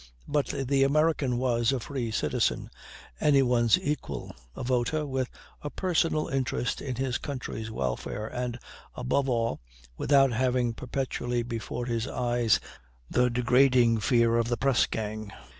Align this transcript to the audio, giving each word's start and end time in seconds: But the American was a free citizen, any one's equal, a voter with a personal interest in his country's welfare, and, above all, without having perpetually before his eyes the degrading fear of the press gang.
But 0.27 0.47
the 0.67 0.81
American 0.81 1.37
was 1.37 1.71
a 1.71 1.79
free 1.79 2.09
citizen, 2.09 2.71
any 3.19 3.43
one's 3.43 3.77
equal, 3.79 4.33
a 4.55 4.63
voter 4.63 5.05
with 5.05 5.29
a 5.61 5.69
personal 5.69 6.27
interest 6.27 6.81
in 6.81 6.95
his 6.95 7.19
country's 7.19 7.69
welfare, 7.69 8.25
and, 8.25 8.57
above 8.95 9.29
all, 9.29 9.59
without 9.97 10.31
having 10.31 10.73
perpetually 10.73 11.43
before 11.43 11.85
his 11.85 12.07
eyes 12.07 12.59
the 13.11 13.29
degrading 13.29 13.99
fear 13.99 14.37
of 14.39 14.47
the 14.47 14.57
press 14.57 14.87
gang. 14.87 15.31